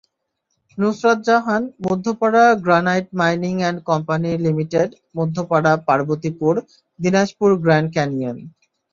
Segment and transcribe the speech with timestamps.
[0.77, 6.53] Nusrat Jahan, Madhyapara granite mining and company limited, Madhyapara, Parbatipur,
[6.99, 8.43] দিনাজপুরগ্র্যান্ড ক্যানিয়নে।